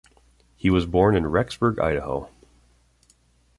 [0.55, 2.27] He was born in Rexburg, Idaho.